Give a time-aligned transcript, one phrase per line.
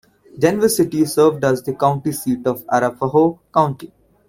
[0.39, 3.93] Denver City served as the county seat of Arapahoe County.